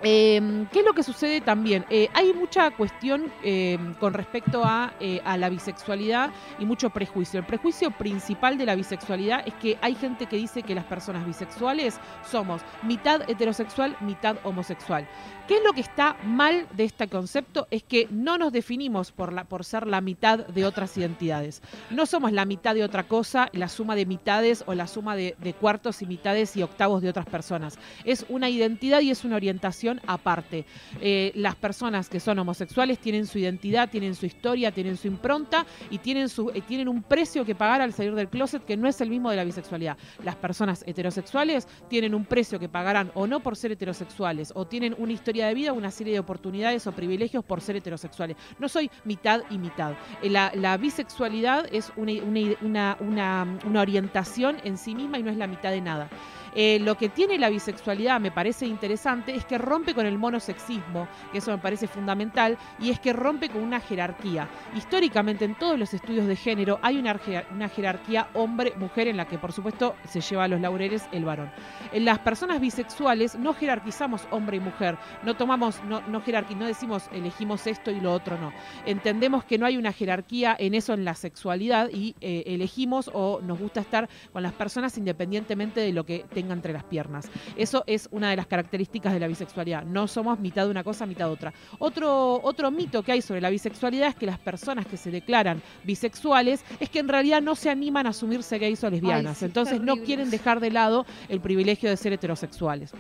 Eh, 0.03 0.67
¿Qué 0.73 0.81
es 0.81 0.85
lo 0.85 0.93
que 0.93 1.03
sucede 1.03 1.41
también? 1.41 1.85
Eh, 1.91 2.09
hay 2.13 2.33
mucha 2.33 2.71
cuestión 2.71 3.33
eh, 3.43 3.79
con 3.99 4.13
respecto 4.13 4.63
a, 4.65 4.93
eh, 5.01 5.21
a 5.25 5.37
la 5.37 5.49
bisexualidad 5.49 6.31
y 6.59 6.67
mucho 6.67 6.91
prejuicio. 6.91 7.41
El 7.41 7.47
prejuicio 7.47 7.91
principal 7.91 8.59
de 8.59 8.67
la 8.67 8.75
bisexualidad 8.75 9.47
es 9.47 9.55
que 9.55 9.79
hay 9.81 9.95
gente 9.95 10.27
que 10.27 10.37
dice 10.37 10.63
que 10.63 10.75
las 10.75 10.85
personas 10.85 11.27
bisexuales 11.27 11.99
somos 12.29 12.63
mitad 12.83 13.29
heterosexual, 13.29 13.97
mitad 14.01 14.37
homosexual. 14.45 15.07
¿Qué 15.49 15.59
es 15.59 15.65
lo 15.65 15.73
que 15.73 15.81
está 15.81 16.17
mal 16.25 16.67
de 16.73 16.85
este 16.85 17.07
concepto? 17.07 17.69
Es 17.71 17.85
que 17.85 18.09
no 18.11 18.37
nos 18.37 18.53
definimos 18.53 19.13
por, 19.13 19.65
ser 19.65 19.87
la 19.87 20.01
mitad 20.01 20.41
de 20.41 20.65
otras 20.65 20.97
identidades. 20.97 21.63
No 21.91 22.05
somos 22.05 22.33
la 22.33 22.45
mitad 22.45 22.75
de 22.75 22.83
otra 22.83 23.05
cosa, 23.05 23.49
la 23.53 23.69
suma 23.69 23.95
de 23.95 24.07
mitades 24.07 24.65
o 24.67 24.75
la 24.75 24.89
suma 24.89 25.15
de 25.15 25.55
cuartos 25.61 26.03
y 26.03 26.07
mitades 26.07 26.57
y 26.57 26.63
octavos 26.65 27.01
de 27.01 27.11
otras 27.11 27.27
personas. 27.27 27.79
Es 28.05 28.27
una 28.29 28.49
identidad 28.49 29.01
y 29.01 29.11
es 29.11 29.25
una 29.25 29.37
orientación 29.37 29.86
aparte. 30.07 30.65
Eh, 31.01 31.33
las 31.35 31.55
personas 31.55 32.09
que 32.09 32.21
son 32.21 32.39
homosexuales 32.39 32.99
tienen 32.99 33.27
su 33.27 33.39
identidad, 33.39 33.89
tienen 33.91 34.15
su 34.15 34.27
historia, 34.27 34.71
tienen 34.73 34.97
su 34.97 35.07
impronta 35.09 35.67
y 35.91 35.99
tienen, 35.99 36.29
su, 36.29 36.51
eh, 36.51 36.63
tienen 36.67 36.89
un 36.89 37.03
precio 37.03 37.45
que 37.45 37.55
pagar 37.55 37.81
al 37.81 37.93
salir 37.93 38.15
del 38.15 38.29
closet 38.29 38.65
que 38.65 38.77
no 38.77 38.89
es 38.89 39.01
el 39.01 39.11
mismo 39.11 39.31
de 39.31 39.37
la 39.37 39.45
bisexualidad. 39.45 39.97
Las 40.25 40.37
personas 40.37 40.83
heterosexuales 40.87 41.69
tienen 41.89 42.15
un 42.15 42.25
precio 42.25 42.59
que 42.59 42.69
pagarán 42.69 43.11
o 43.15 43.27
no 43.27 43.41
por 43.41 43.57
ser 43.57 43.73
heterosexuales 43.73 44.53
o 44.55 44.67
tienen 44.67 44.95
una 44.99 45.13
historia 45.13 45.47
de 45.47 45.55
vida, 45.55 45.73
una 45.73 45.91
serie 45.91 46.13
de 46.15 46.21
oportunidades 46.21 46.87
o 46.87 46.93
privilegios 46.93 47.45
por 47.45 47.61
ser 47.61 47.77
heterosexuales. 47.77 48.37
No 48.59 48.69
soy 48.69 48.91
mitad 49.05 49.43
y 49.51 49.59
mitad. 49.59 49.93
Eh, 50.23 50.31
La, 50.31 50.53
la 50.55 50.77
bisexualidad 50.77 51.67
es 51.73 51.93
una, 51.97 52.13
una- 52.23 52.57
una- 52.63 52.97
una- 53.01 53.59
una 53.65 53.81
orientación 53.81 54.57
en 54.65 54.77
sí 54.79 54.95
misma 54.95 55.19
y 55.19 55.23
no 55.23 55.31
es 55.31 55.37
la 55.37 55.47
mitad 55.47 55.71
de 55.71 55.81
nada. 55.81 56.09
Eh, 56.59 56.79
lo 56.81 56.97
que 56.97 57.11
tiene 57.11 57.39
la 57.39 57.51
bisexualidad 57.51 58.19
me 58.19 58.31
parece 58.31 58.67
interesante 58.67 59.37
es 59.37 59.45
que 59.45 59.59
rompe 59.59 59.95
con 59.95 60.07
el 60.07 60.17
monosexismo, 60.17 61.07
que 61.31 61.39
eso 61.39 61.51
me 61.51 61.59
parece 61.59 61.87
fundamental, 61.87 62.57
y 62.81 62.91
es 62.91 62.99
que 62.99 63.13
rompe 63.13 63.51
con 63.51 63.63
una 63.63 63.79
jerarquía. 63.79 64.49
Históricamente 64.75 65.45
en 65.45 65.55
todos 65.55 65.79
los 65.79 65.93
estudios 65.93 66.27
de 66.27 66.35
género 66.35 66.79
hay 66.81 66.99
una, 66.99 67.21
una 67.53 67.69
jerarquía 67.69 68.29
hombre-mujer 68.33 69.09
en 69.09 69.19
la 69.19 69.27
que 69.27 69.39
por 69.39 69.53
supuesto 69.53 69.95
se 70.09 70.23
lleva 70.23 70.49
los 70.49 70.61
laureles 70.61 71.07
el 71.13 71.27
varón. 71.27 71.51
En 71.93 72.07
las 72.07 72.21
personas 72.21 72.59
bisexuales 72.59 73.37
no 73.37 73.53
jerarquizamos 73.53 74.27
hombre 74.31 74.57
y 74.57 74.61
mujer, 74.61 74.97
no 75.23 75.37
tomamos, 75.37 75.83
no, 75.85 76.01
no 76.09 76.23
no 76.27 76.67
decimos 76.67 77.09
elegimos 77.13 77.67
esto 77.67 77.91
y 77.91 78.01
lo 78.01 78.13
otro 78.13 78.39
no. 78.39 78.53
Entendemos 78.87 79.45
que 79.45 79.59
no 79.59 79.67
hay 79.67 79.77
una 79.77 79.93
jerarquía 79.93 80.57
en 80.59 80.75
eso 80.75 80.95
en 80.95 81.05
la 81.05 81.15
sexualidad 81.15 81.91
y 81.93 82.15
eh, 82.21 82.45
elegimos 82.47 83.11
o 83.13 83.41
nos 83.43 83.59
gusta 83.59 83.81
estar 83.81 84.09
con 84.33 84.43
las 84.43 84.53
personas 84.53 84.97
independientemente 84.97 85.81
de 85.81 85.93
lo 85.93 86.07
que 86.07 86.25
tenga 86.47 86.55
entre 86.55 86.73
las 86.73 86.85
piernas. 86.85 87.29
Eso 87.57 87.83
es 87.87 88.09
una 88.13 88.31
de 88.31 88.37
las 88.37 88.47
características 88.47 89.13
de 89.13 89.21
la 89.21 89.27
bisexualidad. 89.27 89.85
No 89.85 90.07
somos 90.07 90.39
mitad 90.39 90.65
de 90.65 90.71
una 90.71 90.85
cosa, 90.85 91.07
mitad 91.07 91.27
de 91.27 91.33
otra. 91.33 91.53
Otro, 91.79 92.41
otro 92.43 92.71
mito 92.71 93.03
que 93.03 93.13
hay 93.13 93.23
sobre 93.23 93.41
la 93.41 93.51
bisexualidad 93.51 94.09
es 94.09 94.15
que 94.15 94.27
las 94.27 94.39
personas 94.39 94.87
que 94.87 94.97
se 94.97 95.11
declaran 95.11 95.61
bisexuales 95.85 96.65
es 96.79 96.89
que 96.89 97.01
en 97.01 97.09
realidad 97.09 97.43
no 97.43 97.57
se 97.57 97.69
animan 97.69 98.07
a 98.07 98.11
asumirse 98.11 98.59
gays 98.59 98.83
o 98.85 98.91
lesbianas. 98.91 99.39
sí, 99.39 99.45
Entonces 99.45 99.81
no 99.81 99.97
quieren 99.97 100.31
dejar 100.31 100.61
de 100.61 100.71
lado 100.71 101.05
el 101.29 101.41
privilegio 101.41 101.91
de 101.91 101.97
ser 101.97 102.13
heterosexuales. 102.13 102.93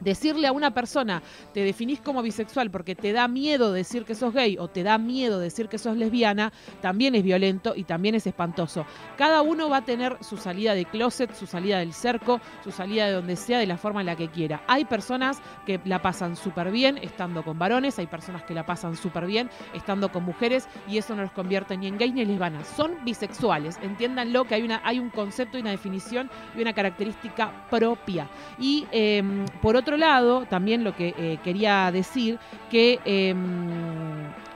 Decirle 0.00 0.46
a 0.46 0.52
una 0.52 0.72
persona, 0.72 1.22
te 1.52 1.60
definís 1.60 2.00
como 2.00 2.22
bisexual 2.22 2.70
porque 2.70 2.94
te 2.94 3.12
da 3.12 3.28
miedo 3.28 3.72
decir 3.72 4.04
que 4.04 4.14
sos 4.14 4.32
gay 4.34 4.56
o 4.58 4.68
te 4.68 4.82
da 4.82 4.98
miedo 4.98 5.38
decir 5.38 5.68
que 5.68 5.78
sos 5.78 5.96
lesbiana, 5.96 6.52
también 6.80 7.14
es 7.14 7.22
violento 7.22 7.74
y 7.74 7.84
también 7.84 8.14
es 8.14 8.26
espantoso. 8.26 8.84
Cada 9.16 9.42
uno 9.42 9.68
va 9.68 9.78
a 9.78 9.84
tener 9.84 10.16
su 10.20 10.36
salida 10.36 10.74
de 10.74 10.84
closet, 10.84 11.34
su 11.34 11.46
salida 11.46 11.78
del 11.78 11.92
cerco, 11.92 12.40
su 12.62 12.70
salida 12.70 13.06
de 13.06 13.12
donde 13.12 13.36
sea, 13.36 13.58
de 13.58 13.66
la 13.66 13.76
forma 13.76 14.00
en 14.00 14.06
la 14.06 14.16
que 14.16 14.28
quiera. 14.28 14.62
Hay 14.66 14.84
personas 14.84 15.40
que 15.66 15.80
la 15.84 16.02
pasan 16.02 16.36
súper 16.36 16.70
bien 16.70 16.98
estando 16.98 17.42
con 17.42 17.58
varones, 17.58 17.98
hay 17.98 18.06
personas 18.06 18.42
que 18.42 18.54
la 18.54 18.66
pasan 18.66 18.96
súper 18.96 19.26
bien 19.26 19.50
estando 19.74 20.10
con 20.10 20.24
mujeres 20.24 20.68
y 20.88 20.98
eso 20.98 21.14
no 21.14 21.22
los 21.22 21.32
convierte 21.32 21.76
ni 21.76 21.86
en 21.86 21.98
gays 21.98 22.14
ni 22.14 22.22
en 22.22 22.28
lesbianas. 22.28 22.66
Son 22.68 22.92
bisexuales, 23.04 23.78
entiéndanlo 23.82 24.44
que 24.44 24.56
hay, 24.56 24.62
una, 24.62 24.80
hay 24.84 24.98
un 24.98 25.10
concepto 25.10 25.58
y 25.58 25.60
una 25.60 25.70
definición 25.70 26.30
y 26.56 26.62
una 26.62 26.72
característica 26.72 27.66
propia. 27.70 28.28
Y 28.58 28.86
eh, 28.92 29.22
por 29.62 29.76
otro 29.76 29.96
lado, 29.96 30.44
también 30.46 30.84
lo 30.84 30.94
que 30.94 31.14
eh, 31.16 31.38
quería 31.42 31.90
decir, 31.92 32.38
que, 32.70 32.98
eh, 33.04 33.34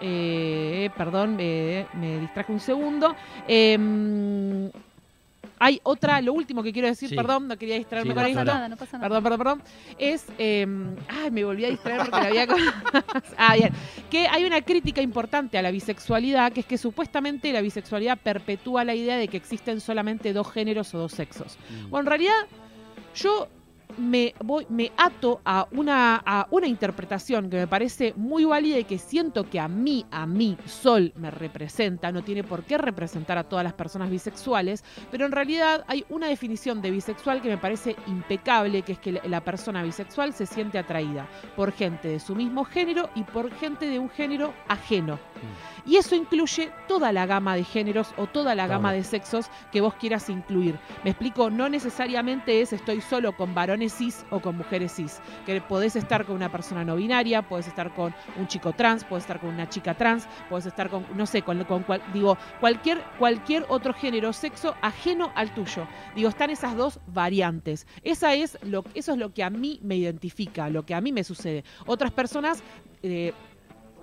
eh, 0.00 0.90
perdón, 0.96 1.36
eh, 1.40 1.86
me 1.94 2.18
distraje 2.18 2.52
un 2.52 2.60
segundo. 2.60 3.14
eh, 3.48 4.70
hay 5.58 5.80
otra, 5.84 6.20
lo 6.20 6.34
último 6.34 6.62
que 6.62 6.70
quiero 6.70 6.86
decir, 6.88 7.08
Sí. 7.08 7.16
perdón, 7.16 7.48
no 7.48 7.56
quería 7.56 7.76
distraerme 7.76 8.10
Sí, 8.10 8.14
con 8.14 8.22
No 8.24 8.28
esto. 8.28 8.44
nada, 8.44 8.68
no 8.68 8.76
pasa 8.76 8.98
nada. 8.98 9.08
Perdón, 9.08 9.22
perdón, 9.22 9.38
perdón. 9.38 9.62
Es. 9.96 10.26
eh, 10.36 10.66
ay, 11.08 11.30
me 11.30 11.44
volví 11.44 11.64
a 11.64 11.70
distraer 11.70 12.00
porque 12.00 12.10
la 12.20 12.26
había. 12.26 12.46
ah, 13.38 13.54
bien. 13.56 13.70
Que 14.10 14.26
hay 14.28 14.44
una 14.44 14.60
crítica 14.60 15.00
importante 15.00 15.56
a 15.56 15.62
la 15.62 15.70
bisexualidad, 15.70 16.52
que 16.52 16.60
es 16.60 16.66
que 16.66 16.76
supuestamente 16.76 17.50
la 17.54 17.62
bisexualidad 17.62 18.18
perpetúa 18.18 18.84
la 18.84 18.94
idea 18.94 19.16
de 19.16 19.28
que 19.28 19.38
existen 19.38 19.80
solamente 19.80 20.34
dos 20.34 20.52
géneros 20.52 20.92
o 20.94 20.98
dos 20.98 21.12
sexos. 21.12 21.56
Bueno, 21.88 22.00
en 22.00 22.06
realidad, 22.06 22.34
yo 23.14 23.48
me, 23.98 24.34
voy, 24.44 24.66
me 24.68 24.92
ato 24.96 25.40
a 25.44 25.66
una, 25.72 26.22
a 26.24 26.46
una 26.50 26.66
interpretación 26.66 27.48
que 27.50 27.56
me 27.56 27.66
parece 27.66 28.12
muy 28.16 28.44
válida 28.44 28.78
y 28.78 28.84
que 28.84 28.98
siento 28.98 29.48
que 29.48 29.58
a 29.60 29.68
mí, 29.68 30.04
a 30.10 30.26
mí, 30.26 30.56
Sol 30.66 31.12
me 31.16 31.30
representa, 31.30 32.12
no 32.12 32.22
tiene 32.22 32.44
por 32.44 32.64
qué 32.64 32.78
representar 32.78 33.38
a 33.38 33.44
todas 33.44 33.64
las 33.64 33.72
personas 33.74 34.10
bisexuales, 34.10 34.84
pero 35.10 35.26
en 35.26 35.32
realidad 35.32 35.84
hay 35.88 36.04
una 36.10 36.28
definición 36.28 36.82
de 36.82 36.90
bisexual 36.90 37.40
que 37.42 37.48
me 37.48 37.58
parece 37.58 37.96
impecable, 38.06 38.82
que 38.82 38.92
es 38.92 38.98
que 38.98 39.12
la- 39.24 39.40
persona 39.46 39.82
bisexual 39.82 40.32
se 40.32 40.44
siente 40.46 40.76
atraída 40.78 41.28
por 41.54 41.70
gente 41.72 42.08
de 42.08 42.18
su 42.18 42.34
mismo 42.34 42.64
género 42.64 43.08
y 43.14 43.22
por 43.22 43.52
gente 43.54 43.86
de 43.88 43.98
un 43.98 44.10
género 44.10 44.52
ajeno. 44.66 45.18
Y 45.86 45.96
eso 45.96 46.16
incluye 46.16 46.72
toda 46.88 47.12
la 47.12 47.26
gama 47.26 47.54
de 47.54 47.62
géneros 47.62 48.12
o 48.16 48.26
toda 48.26 48.54
la 48.56 48.66
gama 48.66 48.92
de 48.92 49.04
sexos 49.04 49.46
que 49.70 49.80
vos 49.80 49.94
quieras 49.94 50.28
incluir. 50.30 50.76
Me 51.04 51.10
explico, 51.10 51.48
no 51.48 51.68
necesariamente 51.68 52.60
es 52.60 52.72
estoy 52.72 53.00
solo 53.00 53.36
con 53.36 53.54
varones 53.54 53.85
cis 53.92 54.24
o 54.30 54.40
con 54.40 54.56
mujeres 54.56 54.94
cis. 54.94 55.20
Que 55.44 55.60
podés 55.60 55.96
estar 55.96 56.24
con 56.24 56.36
una 56.36 56.50
persona 56.50 56.84
no 56.84 56.96
binaria, 56.96 57.42
podés 57.42 57.68
estar 57.68 57.94
con 57.94 58.14
un 58.36 58.46
chico 58.46 58.72
trans, 58.72 59.04
podés 59.04 59.24
estar 59.24 59.40
con 59.40 59.50
una 59.50 59.68
chica 59.68 59.94
trans, 59.94 60.26
podés 60.48 60.66
estar 60.66 60.88
con, 60.88 61.06
no 61.14 61.26
sé, 61.26 61.42
con, 61.42 61.62
con 61.64 61.84
digo, 62.12 62.36
cualquier, 62.60 63.02
cualquier 63.18 63.64
otro 63.68 63.92
género 63.94 64.32
sexo 64.32 64.74
ajeno 64.82 65.32
al 65.34 65.54
tuyo. 65.54 65.86
Digo, 66.14 66.28
están 66.28 66.50
esas 66.50 66.76
dos 66.76 67.00
variantes. 67.06 67.86
Esa 68.02 68.34
es 68.34 68.58
lo, 68.62 68.84
eso 68.94 69.12
es 69.12 69.18
lo 69.18 69.32
que 69.32 69.42
a 69.42 69.50
mí 69.50 69.80
me 69.82 69.96
identifica, 69.96 70.68
lo 70.68 70.84
que 70.84 70.94
a 70.94 71.00
mí 71.00 71.12
me 71.12 71.24
sucede. 71.24 71.64
Otras 71.86 72.12
personas 72.12 72.62
eh, 73.02 73.32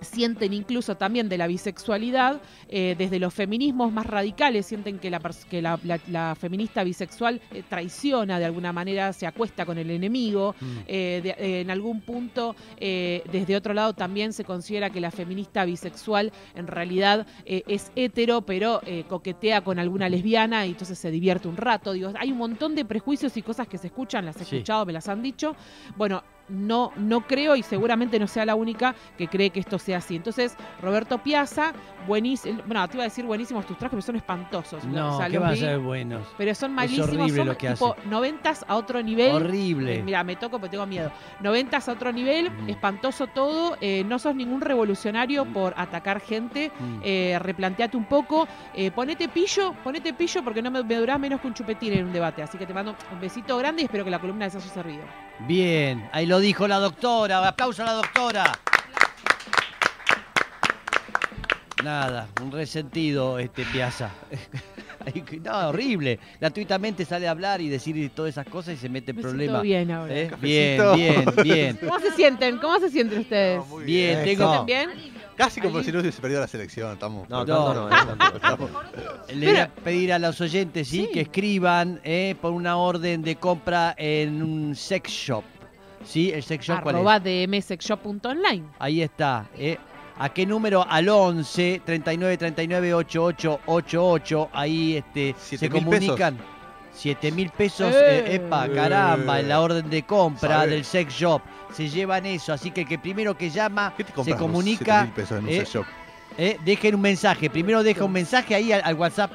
sienten 0.03 0.53
incluso 0.53 0.95
también 0.95 1.29
de 1.29 1.37
la 1.37 1.47
bisexualidad, 1.47 2.41
eh, 2.69 2.95
desde 2.97 3.19
los 3.19 3.33
feminismos 3.33 3.91
más 3.91 4.05
radicales, 4.05 4.65
sienten 4.65 4.99
que 4.99 5.09
la, 5.09 5.19
que 5.49 5.61
la, 5.61 5.79
la- 5.83 5.99
la 6.07 6.35
feminista 6.39 6.83
bisexual 6.83 7.41
eh, 7.51 7.63
traiciona 7.67 8.39
de 8.39 8.45
alguna 8.45 8.71
manera, 8.73 9.11
se 9.13 9.25
acuesta 9.27 9.65
con 9.65 9.77
el 9.77 9.89
enemigo. 9.91 10.55
Mm. 10.59 10.65
Eh, 10.87 11.21
de- 11.23 11.61
en 11.61 11.71
algún 11.71 12.01
punto, 12.01 12.55
desde 12.79 13.55
otro 13.55 13.73
lado, 13.73 13.93
también 13.93 14.33
se 14.33 14.43
considera 14.43 14.89
que 14.89 14.99
la 14.99 15.11
feminista 15.11 15.65
bisexual 15.65 16.31
en 16.55 16.67
realidad 16.67 17.25
es 17.45 17.91
hetero, 17.95 18.41
pero 18.41 18.81
coquetea 19.07 19.61
con 19.63 19.79
alguna 19.79 20.09
lesbiana 20.09 20.65
y 20.65 20.71
entonces 20.71 20.97
se 20.99 21.11
divierte 21.11 21.47
un 21.47 21.57
rato. 21.57 21.93
Digo, 21.93 22.11
hay 22.19 22.31
un 22.31 22.37
montón 22.37 22.75
de 22.75 22.85
prejuicios 22.85 23.35
y 23.37 23.41
cosas 23.41 23.67
que 23.67 23.77
se 23.77 23.87
escuchan, 23.87 24.25
las 24.25 24.35
he 24.37 24.45
Sí. 24.45 24.55
escuchado, 24.57 24.85
me 24.85 24.93
las 24.93 25.07
han 25.07 25.21
dicho. 25.21 25.55
Bueno, 25.95 26.23
no, 26.49 26.91
no 26.97 27.21
creo 27.21 27.55
y 27.55 27.63
seguramente 27.63 28.19
no 28.19 28.27
sea 28.27 28.45
la 28.45 28.55
única 28.55 28.95
que 29.17 29.27
cree 29.27 29.49
que 29.49 29.59
esto 29.59 29.79
sea 29.79 29.97
así. 29.99 30.15
Entonces, 30.15 30.55
Roberto 30.81 31.17
Piazza, 31.19 31.73
buenísimo. 32.07 32.61
Bueno, 32.65 32.87
te 32.87 32.97
iba 32.97 33.03
a 33.03 33.07
decir 33.07 33.25
buenísimos 33.25 33.65
tus 33.65 33.77
trajes, 33.77 33.91
pero 33.91 34.01
son 34.01 34.15
espantosos. 34.17 34.83
No, 34.85 35.19
¿qué 35.29 35.37
van 35.39 35.51
a 35.51 35.55
ser 35.55 35.79
buenos? 35.79 36.27
Pero 36.37 36.53
son 36.53 36.73
malísimos. 36.73 37.07
horrible 37.07 37.37
son 37.37 37.47
lo 37.47 37.57
que 37.57 37.69
tipo 37.69 37.95
hace. 37.97 38.07
noventas 38.09 38.65
a 38.67 38.75
otro 38.75 39.01
nivel. 39.01 39.31
Horrible. 39.35 39.99
Eh, 39.99 40.03
Mira, 40.03 40.23
me 40.23 40.35
toco 40.35 40.59
porque 40.59 40.71
tengo 40.71 40.85
miedo. 40.85 41.11
Noventas 41.39 41.87
a 41.89 41.93
otro 41.93 42.11
nivel, 42.11 42.51
Mm. 42.51 42.69
espantoso 42.69 43.27
todo. 43.27 43.77
eh, 43.81 44.03
no 44.05 44.19
sos 44.19 44.35
ningún 44.35 44.61
revolucionario 44.61 45.45
por 45.45 45.73
atacar 45.77 46.19
gente. 46.19 46.71
Mm. 46.79 46.99
Eh, 47.03 47.37
replanteate 47.41 47.95
un 47.97 48.05
poco. 48.05 48.47
eh, 48.75 48.91
ponete 48.91 49.27
pillo, 49.29 49.73
ponete 49.83 50.13
pillo 50.13 50.43
porque 50.43 50.61
no 50.61 50.69
me, 50.71 50.83
me 50.83 50.95
durás 50.95 51.19
menos 51.19 51.39
que 51.41 51.47
un 51.47 51.53
chupetín 51.53 51.93
en 51.93 52.05
un 52.05 52.13
debate. 52.13 52.41
Así 52.43 52.57
que 52.57 52.65
te 52.65 52.73
mando 52.73 52.95
un 53.11 53.19
besito 53.19 53.57
grande 53.57 53.81
y 53.81 53.85
espero 53.85 54.03
que 54.03 54.11
la 54.11 54.19
columna 54.19 54.45
les 54.45 54.55
haya 54.55 54.67
servido. 54.67 55.03
Bien, 55.39 56.09
ahí 56.11 56.25
lo 56.25 56.39
dijo 56.39 56.67
la 56.67 56.79
doctora. 56.79 57.45
Aplauso 57.47 57.83
a 57.83 57.85
la 57.87 57.93
doctora. 57.93 58.51
Nada, 61.83 62.27
un 62.41 62.51
resentido 62.51 63.39
este 63.39 63.65
Piazza. 63.65 64.09
Ahí 65.05 65.21
que- 65.21 65.37
no, 65.37 65.67
horrible. 65.67 66.17
Gratuitamente 66.39 67.03
sale 67.03 67.27
a 67.27 67.31
hablar 67.31 67.59
y 67.59 67.67
decir 67.67 68.09
todas 68.15 68.29
esas 68.29 68.47
cosas 68.47 68.75
y 68.75 68.77
se 68.77 68.87
mete 68.87 69.11
en 69.11 69.17
problemas. 69.17 69.61
bien 69.61 69.91
ahora. 69.91 70.13
¿Eh? 70.15 70.31
Bien, 70.39 70.81
bien, 70.95 71.25
bien. 71.43 71.77
¿Cómo 71.81 71.99
se 71.99 72.11
sienten? 72.11 72.57
¿Cómo 72.59 72.79
se 72.79 72.89
sienten 72.89 73.19
ustedes? 73.19 73.57
No, 73.57 73.65
muy 73.65 73.83
Bien, 73.83 74.23
bien. 74.23 74.37
tengo- 74.37 74.65
¿Se 74.65 74.71
sienten 74.71 74.97
bien? 74.97 75.13
Casi 75.35 75.61
como 75.61 75.81
si 75.83 75.91
no 75.91 75.99
hubiese 75.99 76.21
perdido 76.21 76.41
la 76.41 76.47
selección. 76.47 76.93
Estamos. 76.93 77.27
No, 77.29 77.43
No. 77.45 77.73
no, 77.73 77.89
tanto. 77.89 78.35
estamos- 78.35 78.69
Le 79.33 79.47
voy 79.47 79.57
a 79.57 79.67
pedir 79.67 80.13
a 80.13 80.19
los 80.19 80.39
oyentes 80.41 80.87
¿sí? 80.87 81.05
Sí. 81.05 81.09
que 81.13 81.21
escriban 81.21 81.99
eh, 82.03 82.35
por 82.41 82.51
una 82.51 82.77
orden 82.77 83.21
de 83.23 83.35
compra 83.37 83.95
en 83.97 84.41
un 84.43 84.75
sex 84.75 85.09
shop. 85.09 85.43
Sí, 86.05 86.31
el 86.31 86.43
sex 86.43 86.65
shop, 86.65 86.81
¿cuál 86.83 86.95
es? 86.95 86.99
arroba 86.99 87.19
dmsexshop.online. 87.19 88.63
Ahí 88.79 89.01
está. 89.01 89.47
¿eh? 89.57 89.77
¿A 90.19 90.29
qué 90.29 90.45
número? 90.45 90.85
Al 90.87 91.09
11 91.09 91.81
39 91.83 92.37
39 92.37 92.93
88 92.93 93.59
88. 93.65 94.49
Ahí 94.53 94.97
este, 94.97 95.33
se 95.39 95.57
7.000 95.57 95.71
comunican. 95.71 96.37
7 96.93 97.31
mil 97.31 97.49
pesos, 97.49 97.93
Eh. 97.93 98.19
eh, 98.19 98.35
epa, 98.35 98.67
caramba, 98.69 99.39
en 99.39 99.49
la 99.49 99.59
orden 99.61 99.89
de 99.89 100.03
compra 100.03 100.59
Sabe. 100.59 100.71
del 100.71 100.85
sex 100.85 101.13
shop. 101.13 101.41
Se 101.73 101.89
llevan 101.89 102.25
eso, 102.25 102.53
así 102.53 102.71
que 102.71 102.81
el 102.81 102.87
que 102.87 102.99
primero 102.99 103.35
que 103.35 103.49
llama 103.49 103.93
¿Qué 103.97 104.03
te 104.03 104.23
se 104.23 104.35
comunica, 104.35 105.05
7.000 105.07 105.13
pesos 105.13 105.37
en 105.39 105.43
un 105.45 105.49
eh, 105.49 105.57
sex 105.57 105.69
shop? 105.73 105.85
eh, 106.37 106.57
dejen 106.63 106.95
un 106.95 107.01
mensaje. 107.01 107.49
Primero 107.49 107.81
deja 107.83 108.03
un 108.05 108.11
mensaje 108.11 108.53
ahí 108.55 108.71
al, 108.71 108.81
al 108.83 108.95
WhatsApp 108.95 109.31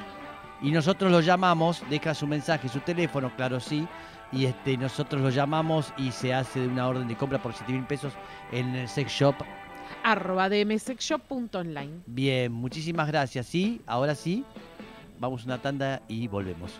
y 0.61 0.71
nosotros 0.71 1.11
lo 1.11 1.19
llamamos, 1.21 1.83
deja 1.89 2.13
su 2.13 2.27
mensaje, 2.27 2.69
su 2.69 2.79
teléfono, 2.79 3.31
claro 3.35 3.59
sí. 3.59 3.87
Y 4.31 4.45
este, 4.45 4.77
nosotros 4.77 5.21
lo 5.21 5.29
llamamos 5.31 5.91
y 5.97 6.11
se 6.11 6.33
hace 6.33 6.59
de 6.61 6.67
una 6.67 6.87
orden 6.87 7.07
de 7.07 7.15
compra 7.17 7.41
por 7.41 7.53
7 7.53 7.71
mil 7.73 7.83
pesos 7.85 8.13
en 8.51 8.75
el 8.75 8.87
sex 8.87 9.11
shop. 9.11 9.35
Arroba 10.03 10.47
dmsexshop.online. 10.49 12.01
Bien, 12.05 12.51
muchísimas 12.51 13.07
gracias. 13.07 13.47
Sí, 13.47 13.81
ahora 13.87 14.13
sí, 14.15 14.45
vamos 15.19 15.41
a 15.41 15.45
una 15.45 15.57
tanda 15.57 16.01
y 16.07 16.27
volvemos. 16.27 16.79